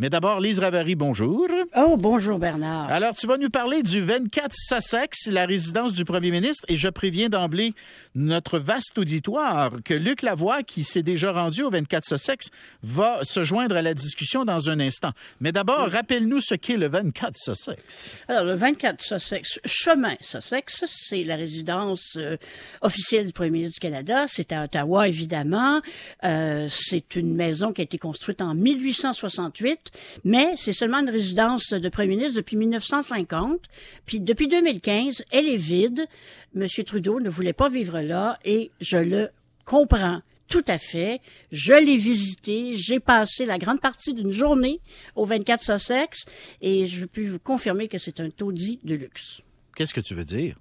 [0.00, 1.46] Mais d'abord, Lise Ravary, bonjour.
[1.76, 2.90] Oh, bonjour Bernard.
[2.90, 6.88] Alors, tu vas nous parler du 24 Sussex, la résidence du premier ministre, et je
[6.88, 7.74] préviens d'emblée
[8.16, 12.48] notre vaste auditoire que Luc Lavoie, qui s'est déjà rendu au 24 Sussex,
[12.82, 15.12] va se joindre à la discussion dans un instant.
[15.38, 18.10] Mais d'abord, rappelle-nous ce qu'est le 24 Sussex.
[18.26, 22.36] Alors, le 24 Sussex, chemin Sussex, c'est la résidence euh,
[22.82, 24.26] officielle du premier ministre du Canada.
[24.26, 25.80] C'est à Ottawa, évidemment.
[26.24, 29.83] Euh, c'est une maison qui a été construite en 1868
[30.24, 33.60] mais c'est seulement une résidence de premier ministre depuis 1950.
[34.06, 36.06] Puis depuis 2015, elle est vide.
[36.54, 39.30] Monsieur Trudeau ne voulait pas vivre là et je le
[39.64, 40.20] comprends.
[40.48, 41.20] Tout à fait.
[41.50, 42.74] Je l'ai visité.
[42.76, 44.80] J'ai passé la grande partie d'une journée
[45.16, 46.26] au 24 Sussex
[46.60, 49.40] et je peux vous confirmer que c'est un taudis de luxe.
[49.74, 50.56] Qu'est-ce que tu veux dire?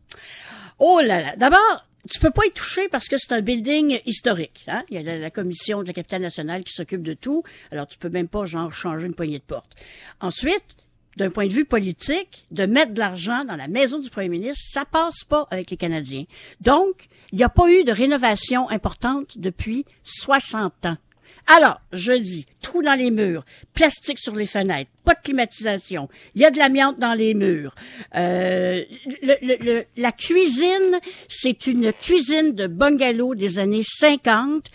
[0.79, 1.35] Oh là là.
[1.35, 4.63] D'abord, tu peux pas y toucher parce que c'est un building historique.
[4.67, 4.83] Hein?
[4.89, 7.43] Il y a la, commission de la capitale nationale qui s'occupe de tout.
[7.71, 9.71] Alors, tu peux même pas, genre, changer une poignée de porte.
[10.19, 10.75] Ensuite,
[11.17, 14.63] d'un point de vue politique, de mettre de l'argent dans la maison du premier ministre,
[14.69, 16.25] ça passe pas avec les Canadiens.
[16.59, 20.97] Donc, il n'y a pas eu de rénovation importante depuis 60 ans.
[21.47, 26.41] Alors, je dis, trous dans les murs, plastique sur les fenêtres, pas de climatisation, il
[26.41, 27.75] y a de l'amiante dans les murs.
[28.15, 28.83] Euh,
[29.97, 34.69] la cuisine, c'est une cuisine de bungalow des années 50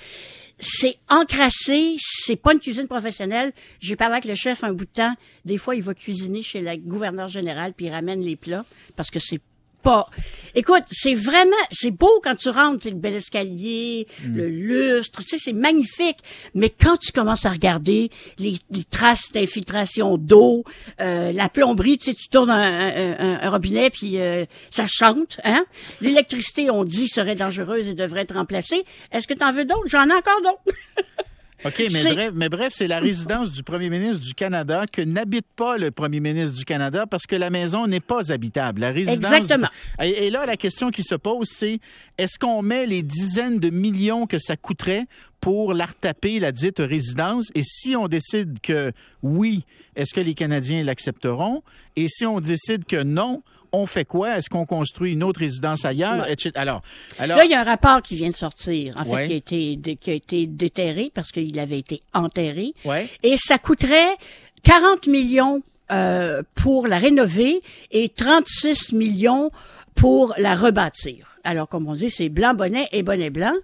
[0.61, 3.53] c'est encrassé, c'est pas une cuisine professionnelle.
[3.81, 5.15] J'ai parlé avec le chef un bout de temps.
[5.45, 8.65] Des fois, il va cuisiner chez le gouverneur général puis il ramène les plats
[8.97, 9.41] parce que c'est
[9.83, 10.07] pas.
[10.55, 14.37] Écoute, c'est vraiment, c'est beau quand tu rentres, le bel escalier, mm.
[14.37, 16.19] le lustre, tu sais, c'est magnifique.
[16.55, 18.59] Mais quand tu commences à regarder les,
[18.91, 20.65] traces d'infiltration d'eau,
[21.01, 25.65] euh, la plomberie, tu sais, tu tournes un, robinet puis euh, ça chante, hein?
[26.01, 28.85] L'électricité, on dit, serait dangereuse et devrait être remplacée.
[29.13, 29.87] Est-ce que tu en veux d'autres?
[29.87, 30.79] J'en ai encore d'autres.
[31.65, 35.47] OK, mais bref, mais bref, c'est la résidence du premier ministre du Canada que n'habite
[35.57, 38.81] pas le premier ministre du Canada parce que la maison n'est pas habitable.
[38.81, 39.69] La résidence Exactement.
[40.01, 41.81] Et là, la question qui se pose, c'est
[42.17, 45.07] est-ce qu'on met les dizaines de millions que ça coûterait
[45.41, 47.51] pour la retaper, la dite résidence?
[47.55, 48.93] Et si on décide que
[49.23, 49.65] oui,
[49.97, 51.63] est-ce que les Canadiens l'accepteront?
[51.97, 53.43] Et si on décide que non,
[53.73, 54.37] on fait quoi?
[54.37, 56.27] Est-ce qu'on construit une autre résidence ailleurs?
[56.55, 56.83] Alors,
[57.19, 59.37] alors, Là, il y a un rapport qui vient de sortir, en fait, qui, a
[59.37, 62.75] été, qui a été déterré parce qu'il avait été enterré.
[63.23, 64.17] Et ça coûterait
[64.63, 69.51] 40 millions euh, pour la rénover et 36 millions
[69.95, 71.39] pour la rebâtir.
[71.45, 73.55] Alors, comme on dit, c'est blanc bonnet et bonnet blanc.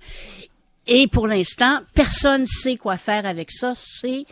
[0.86, 3.72] Et pour l'instant, personne ne sait quoi faire avec ça.
[3.74, 4.26] C'est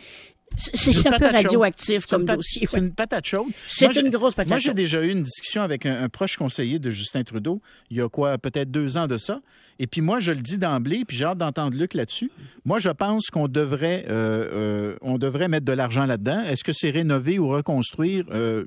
[0.57, 2.67] c'est un peu radioactif comme dossier.
[2.69, 3.47] C'est une patate chaude.
[3.67, 6.89] C'est une grosse patate Moi, j'ai déjà eu une discussion avec un, proche conseiller de
[6.89, 9.41] Justin Trudeau, il y a quoi, peut-être deux ans de ça.
[9.79, 12.31] Et puis moi, je le dis d'emblée, puis j'ai hâte d'entendre Luc là-dessus.
[12.65, 16.43] Moi, je pense qu'on devrait, euh, euh, on devrait mettre de l'argent là-dedans.
[16.43, 18.25] Est-ce que c'est rénover ou reconstruire?
[18.31, 18.65] Euh,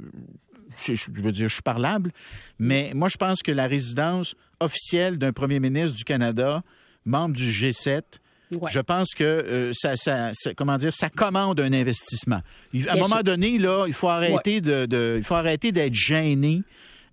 [0.85, 2.13] je, veux dire, je suis parlable,
[2.59, 6.63] mais moi, je pense que la résidence officielle d'un premier ministre du Canada,
[7.05, 8.03] membre du G7,
[8.51, 12.41] je pense que euh, ça, ça, comment dire, ça commande un investissement.
[12.89, 16.63] À un moment donné, là, il faut arrêter de, il faut arrêter d'être gêné.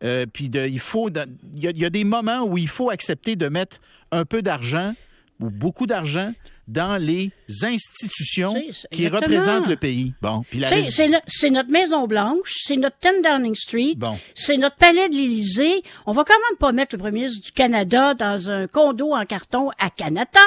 [0.04, 3.78] Euh, puis il faut, il y, a des moments où il faut accepter de mettre
[4.12, 4.94] un peu d'argent
[5.40, 6.34] ou beaucoup d'argent
[6.68, 7.32] dans les
[7.64, 8.56] institutions
[8.92, 10.14] qui représentent le pays.
[10.22, 14.18] Bon, c'est notre Maison Blanche, c'est notre 10 Downing Street, bon.
[14.36, 15.84] c'est notre palais de l'Élysée.
[16.06, 19.26] On va quand même pas mettre le premier ministre du Canada dans un condo en
[19.26, 20.40] carton à Canada.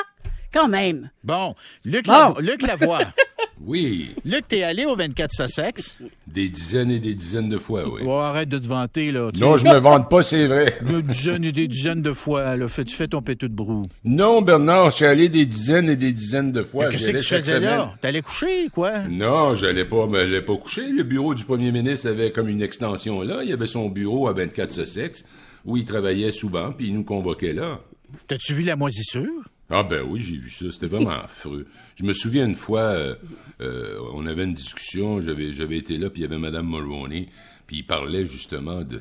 [0.56, 1.10] Quand même.
[1.22, 3.00] Bon, Luc, Lavoie.
[3.66, 4.14] oui.
[4.24, 5.98] Luc, t'es allé au 24 Sussex?
[6.26, 8.00] Des dizaines et des dizaines de fois, oui.
[8.06, 9.30] Oh, arrête de te vanter, là.
[9.38, 10.78] non, je me vante pas, c'est vrai.
[10.82, 12.68] Des dizaines et des dizaines de fois, là.
[12.70, 13.84] Tu fais ton pétou de brou.
[14.02, 16.88] Non, Bernard, je suis allé des dizaines et des dizaines de fois.
[16.88, 17.92] Qu'est-ce que tu faisais là?
[18.00, 19.00] T'allais coucher, quoi?
[19.10, 20.88] Non, j'allais pas, mais j'allais pas coucher.
[20.88, 23.40] Le bureau du premier ministre avait comme une extension là.
[23.42, 25.26] Il y avait son bureau à 24 Sussex,
[25.66, 27.80] où il travaillait souvent, puis il nous convoquait là.
[28.26, 29.42] T'as-tu vu la moisissure?
[29.68, 30.70] Ah ben oui, j'ai vu ça.
[30.70, 31.66] C'était vraiment affreux.
[31.96, 33.16] Je me souviens une fois, euh,
[33.60, 37.28] euh, on avait une discussion, j'avais, j'avais été là, puis il y avait Mme Mulroney,
[37.66, 39.00] puis il parlait justement de,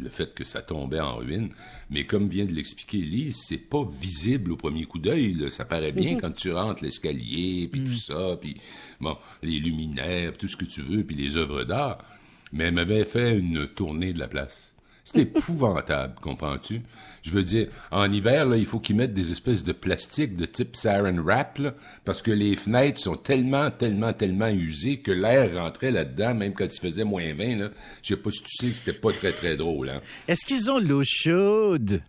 [0.00, 1.50] le fait que ça tombait en ruine.
[1.90, 5.50] Mais comme vient de l'expliquer Lise, c'est pas visible au premier coup d'œil.
[5.50, 6.20] Ça paraît bien mm-hmm.
[6.20, 7.96] quand tu rentres l'escalier, puis tout mm.
[7.96, 8.56] ça, puis
[9.00, 11.98] bon, les luminaires, tout ce que tu veux, puis les œuvres d'art.
[12.52, 14.76] Mais elle m'avait fait une tournée de la place
[15.14, 16.82] C'est épouvantable, comprends-tu?
[17.22, 20.46] Je veux dire, en hiver, là, il faut qu'ils mettent des espèces de plastique de
[20.46, 21.74] type saran wrap, là,
[22.04, 26.66] parce que les fenêtres sont tellement, tellement, tellement usées que l'air rentrait là-dedans, même quand
[26.72, 27.68] il faisait moins 20, là.
[28.02, 30.00] Je sais pas si tu sais que c'était pas très, très drôle, hein.
[30.28, 32.00] Est-ce qu'ils ont de l'eau chaude?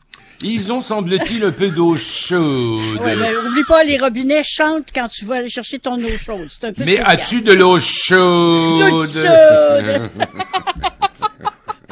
[0.42, 3.00] Ils ont, semble-t-il, un peu d'eau chaude.
[3.02, 6.48] Ouais, mais oublie pas, les robinets chantent quand tu vas aller chercher ton eau chaude.
[6.50, 7.08] C'est un peu Mais spécial.
[7.10, 8.90] as-tu de l'eau chaude?
[8.90, 10.10] L'eau chaude.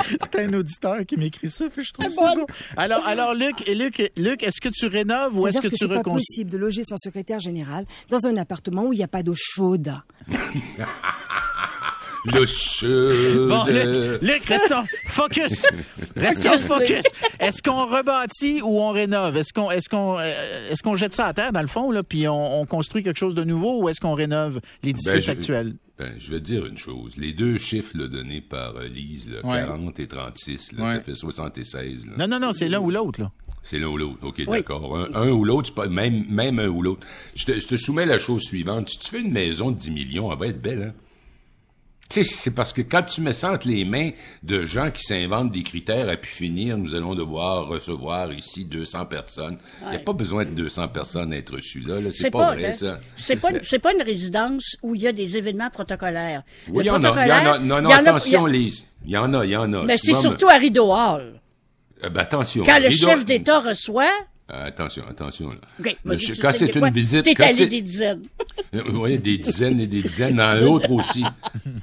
[0.21, 2.45] C'est un auditeur qui m'écrit ça, puis je trouve Ah, ça bonne.
[2.45, 2.47] beau.
[2.75, 5.87] Alors, alors Luc, et Luc, Luc, est-ce que tu rénoves ou est-ce que tu c'est
[5.87, 6.23] pas reconstruis?
[6.27, 9.35] possible de loger son secrétaire général dans un appartement où il n'y a pas d'eau
[9.35, 9.93] chaude.
[12.45, 13.47] Chaude.
[13.47, 15.65] Bon, Luc, Luc, restons focus.
[16.15, 17.03] Restons focus.
[17.39, 19.37] Est-ce qu'on rebâtit ou on rénove?
[19.37, 22.03] Est-ce qu'on est-ce qu'on euh, est-ce qu'on jette ça à terre dans le fond là,
[22.03, 25.31] puis on, on construit quelque chose de nouveau ou est-ce qu'on rénove l'édifice Ben, je-
[25.31, 25.75] actuel?
[25.97, 27.17] Ben, je vais te dire une chose.
[27.17, 29.59] Les deux chiffres là, donnés par euh, Lise, là, Ouais.
[29.65, 30.91] 40 et 36, là, Ouais.
[30.91, 32.05] ça fait 76.
[32.07, 32.13] là.
[32.19, 33.31] Non, non, non, c'est l'un ou l'autre là.
[33.63, 34.17] C'est l'un ou l'autre.
[34.21, 34.95] OK, d'accord.
[34.97, 37.05] Un, un ou l'autre, c'est pas même, même un ou l'autre.
[37.35, 38.89] Je te, je te soumets la chose suivante.
[38.89, 40.93] Si tu fais une maison de 10 millions, elle va être belle, hein?
[42.09, 44.11] Tu sais, c'est parce que quand tu mets ça entre les mains
[44.41, 49.05] de gens qui s'inventent des critères à pu finir, nous allons devoir recevoir ici 200
[49.07, 49.57] personnes.
[49.83, 51.99] Il n'y a pas besoin de 200 personnes à être reçues là.
[51.99, 52.09] là.
[52.11, 52.99] C'est pas, pas, vrai, hein, ça.
[53.17, 56.43] c'est pas, une résidence où il y a des événements protocolaires.
[56.69, 57.25] Oui, il y en a.
[57.25, 57.59] Il y en a.
[57.59, 58.85] Non, non, il y en a- attention, a- Lise.
[59.05, 59.83] Il y en a, il y en a.
[59.83, 61.41] Mais c'est surtout à Rideau Hall.
[62.03, 62.63] euh, ben, attention.
[62.63, 65.49] Quand le Rideau- chef d'État reçoit, Euh, attention, attention.
[65.49, 65.91] Là.
[66.05, 66.87] Le quand c'est de quoi?
[66.87, 68.21] une visite, T'es quand allé des dizaines.
[68.75, 71.23] Euh, Oui, des dizaines et des dizaines, dans l'autre aussi.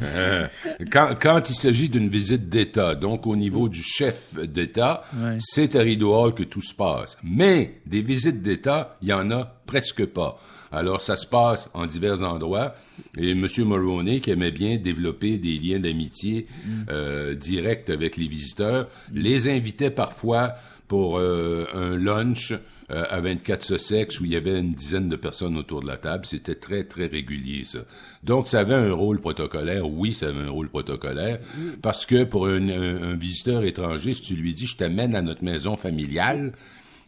[0.03, 0.47] Euh,
[0.91, 5.37] quand, quand il s'agit d'une visite d'État, donc au niveau du chef d'État, Ouais.
[5.39, 7.17] c'est à Rideau Hall que tout se passe.
[7.23, 10.39] Mais des visites d'État, il y en a presque pas.
[10.73, 12.75] Alors, ça se passe en divers endroits.
[13.17, 13.47] Et M.
[13.59, 16.47] Mulroney, qui aimait bien développer des liens d'amitié
[16.91, 20.55] euh, directs avec les visiteurs, les invitait parfois
[20.89, 22.53] pour euh, un lunch
[22.91, 25.97] euh, à 24 Sussex où il y avait une dizaine de personnes autour de la
[25.97, 26.27] table.
[26.27, 27.79] C'était très, très régulier, ça.
[28.23, 29.89] Donc, ça avait un rôle protocolaire.
[29.89, 31.39] Oui, ça avait un rôle protocolaire.
[31.81, 35.23] Parce que pour un, un- un visiteur étranger, si tu lui dis, je t'amène à
[35.23, 36.53] notre maison familiale,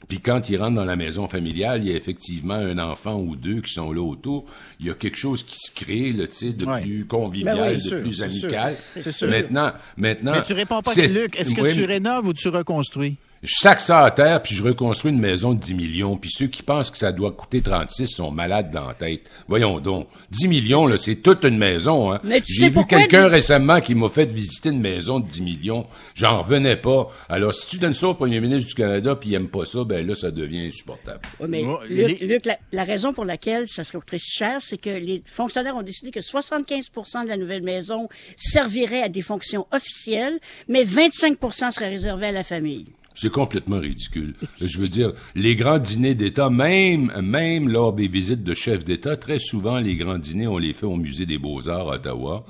[0.08, 3.34] puis quand il rentre dans la maison familiale, il y a effectivement un enfant ou
[3.34, 4.44] deux qui sont là autour.
[4.78, 6.80] Il y a quelque chose qui se crée, tu sais, de Ouais.
[6.82, 8.74] plus convivial, Ben oui, de sûr, plus amical.
[8.94, 9.28] C'est sûr.
[9.28, 10.32] Maintenant, maintenant.
[10.32, 11.38] Mais tu réponds pas, c'est- Luc.
[11.38, 13.16] Est-ce que Oui, tu mais- rénoves ou tu reconstruis?
[13.46, 16.48] Je sac ça à terre, puis je reconstruis une maison de 10 millions, puis ceux
[16.48, 19.22] qui pensent que ça doit coûter 36 sont malades dans la tête.
[19.48, 20.08] Voyons donc.
[20.32, 22.20] 10 millions, là, c'est toute une maison, hein.
[22.24, 25.40] Mais tu J'ai sais vu quelqu'un récemment qui m'a fait visiter une maison de 10
[25.42, 25.86] millions.
[26.14, 27.08] J'en revenais pas.
[27.28, 29.84] Alors, si tu donnes ça au premier ministre du Canada, puis il aime pas ça,
[29.84, 31.20] ben là, ça devient insupportable.
[31.40, 34.58] Oui, mais Oh, Luc, les- Luc, la, la raison pour laquelle ça serait très cher,
[34.60, 39.20] c'est que les fonctionnaires ont décidé que 75% de la nouvelle maison servirait à des
[39.22, 40.38] fonctions officielles,
[40.68, 42.86] mais 25% serait réservé à la famille.
[43.18, 44.34] C'est complètement ridicule.
[44.60, 49.16] Je veux dire, les grands dîners d'État, même, même lors des visites de chefs d'État,
[49.16, 52.44] très souvent, les grands dîners, on les fait au Musée des Beaux-Arts à Ottawa,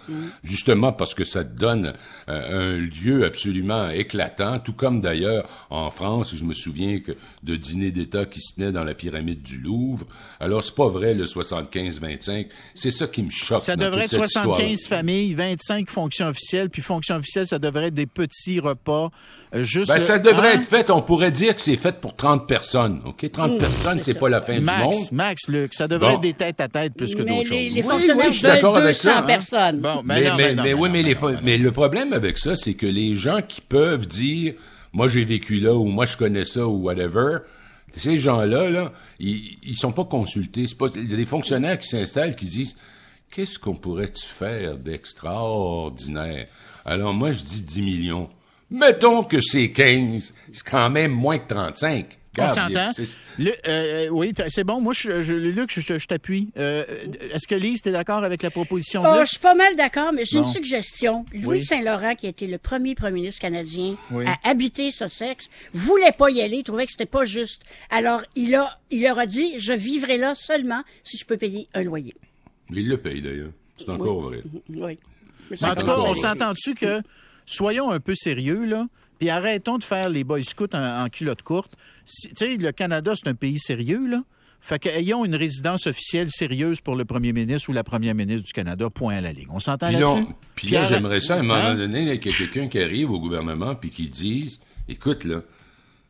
[0.44, 1.94] justement parce que ça donne
[2.28, 7.12] euh, un lieu absolument éclatant, tout comme d'ailleurs en France, je me souviens que
[7.44, 10.04] de dîners d'État qui se tenaient dans la pyramide du Louvre.
[10.40, 12.46] Alors, c'est pas vrai, le 75-25.
[12.74, 13.62] C'est ça qui me choque.
[13.62, 14.98] Ça dans devrait être toute cette 75 histoire.
[15.00, 19.10] familles, 25 fonctions officielles, puis fonctions officielles, ça devrait être des petits repas.
[19.54, 20.56] euh, juste Ben, le- ça devrait?
[20.56, 23.31] Être fait, on pourrait dire que c'est fait pour 30 personnes, OK?
[23.31, 24.67] 30 personnes, c'est pas la fin du monde.
[24.67, 26.14] Max, Max, Luc, ça devrait Bon.
[26.17, 27.75] être des têtes à tête plus que mais d'autres les, choses.
[27.76, 29.23] les Oui, fonctionnaires oui, je suis d'accord veulent avec 200 ça, hein.
[29.23, 29.81] personnes.
[29.81, 31.41] Bon, Mais, non, mais, non, mais non, oui, mais, les fo- non.
[31.43, 34.55] mais le problème avec ça, c'est que les gens qui peuvent dire,
[34.93, 37.38] moi j'ai vécu là ou moi je connais ça ou whatever,
[37.93, 40.67] ces gens-là, là, ils, ils sont pas consultés.
[40.67, 42.76] C'est pas, il y a des fonctionnaires qui s'installent qui disent,
[43.31, 46.47] qu'est-ce qu'on pourrait-tu faire d'extraordinaire?
[46.85, 48.28] Alors moi je dis 10 millions.
[48.70, 50.35] Mettons que c'est 15.
[50.52, 52.18] C'est quand même moins que 35.
[52.38, 52.90] On s'entend.
[53.38, 54.78] Le- euh, oui, c'est bon.
[54.78, 56.50] Moi, je, je, Luc, je, t'appuie.
[56.58, 56.85] Euh,
[57.32, 59.23] Est-ce que Lise, t'es d'accord avec la proposition de Oh, Luc?
[59.25, 61.25] je suis pas mal d'accord, mais j'ai une suggestion.
[61.32, 61.64] Louis Oui.
[61.64, 64.26] Saint-Laurent, qui a été le premier premier ministre canadien Oui.
[64.26, 67.62] à habiter Sussex, voulait pas y aller, il trouvait que c'était pas juste.
[67.88, 71.68] Alors, il a, il leur a dit, je vivrai là seulement si je peux payer
[71.73, 72.14] un loyer.
[72.70, 73.52] Il le paye d'ailleurs.
[73.78, 74.42] C'est encore vrai.
[74.68, 74.99] Oui.
[75.50, 77.00] Mais En c'est tout cas, on s'entend-tu que
[77.47, 78.87] soyons un peu sérieux, là,
[79.19, 81.73] puis arrêtons de faire les boys scouts en, en culotte courte.
[82.05, 84.23] Si- Tu sais, le Canada, c'est un pays sérieux, là.
[84.61, 88.53] Fait qu'ayons une résidence officielle sérieuse pour le premier ministre ou la première ministre du
[88.53, 89.47] Canada, point à la ligne.
[89.50, 90.26] On s'entend là-dessus?
[90.57, 91.75] puis là, j'aimerais ça, à un moment Hein?
[91.76, 95.43] donné, qu'il y ait quelqu'un qui arrive au gouvernement puis qui dise, écoute, là,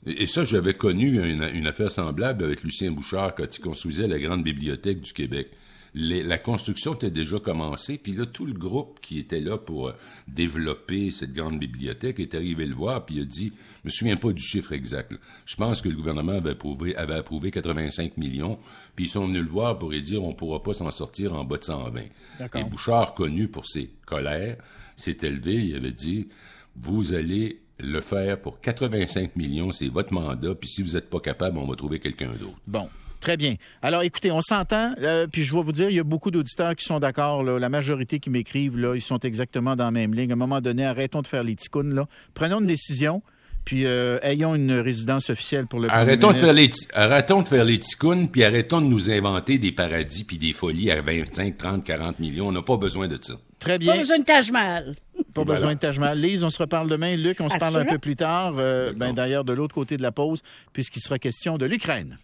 [0.07, 4.07] et et ça, j'avais connu une, une affaire semblable avec Lucien Bouchard quand il construisait
[4.07, 5.49] la grande bibliothèque du Québec.
[5.99, 9.89] Les- la construction était déjà commencée, puis là, tout le groupe qui était là pour
[9.89, 9.93] euh,
[10.29, 14.17] développer cette grande bibliothèque est arrivé le voir, puis il a dit, je me souviens
[14.17, 15.19] pas du chiffre exact, là.
[15.47, 18.59] je pense que le gouvernement avait approuvé, avait approuvé 85 millions,
[18.95, 21.45] puis ils sont venus le voir pour lui dire, on pourra pas s'en sortir en
[21.45, 22.03] bas de 120.
[22.39, 22.61] D'accord.
[22.61, 24.59] Et Bouchard, connu pour ses colères,
[24.97, 26.29] s'est élevé, il avait dit,
[26.77, 31.21] vous allez le faire pour 85 millions, c'est votre mandat, puis si vous n'êtes pas
[31.21, 32.59] capable, on va trouver quelqu'un d'autre.
[32.67, 32.89] Bon.
[33.21, 33.57] Très bien.
[33.83, 36.77] Alors, écoutez, on s'entend, euh, puis je vais vous dire, il y a beaucoup d'auditeurs
[36.77, 37.43] qui sont d'accord.
[37.43, 40.31] La majorité qui m'écrivent, là, ils sont exactement dans la même ligne.
[40.31, 42.07] À un moment donné, arrêtons de faire les ticounes, là.
[42.35, 43.23] Prenons une décision,
[43.65, 47.65] puis euh, ayons une résidence officielle pour le Arrêtons de, faire les, arrêtons de faire
[47.65, 51.85] les ticounes, puis arrêtons de nous inventer des paradis puis des folies à 25, 30,
[51.85, 52.47] 40 millions.
[52.49, 53.35] On n'a pas besoin de ça.
[53.59, 53.97] Très Pas bien.
[53.97, 54.95] besoin de Taj Mahal.
[55.35, 55.53] Pas Voilà.
[55.55, 56.21] besoin de Taj Mahal.
[56.21, 57.17] Lise, on se reparle demain.
[57.17, 58.55] Luc, on se parle un peu plus tard.
[58.59, 59.13] Euh, ben.
[59.15, 60.43] D'ailleurs, de l'autre côté de la pause,
[60.73, 62.19] puisqu'il sera question de l'Ukraine.